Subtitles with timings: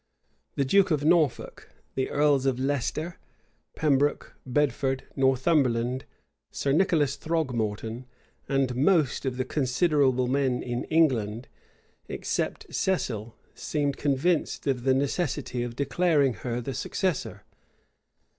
[0.55, 3.19] The duke of Norfolk, the earls of Leicester,
[3.75, 6.05] Pembroke, Bedford, Northumberland,
[6.51, 8.07] Sir Nicholas Throgmorton,
[8.49, 11.49] and most of the considerable men in England,
[12.09, 17.43] except Cecil, seemed convinced of the necessity of declaring her the successor.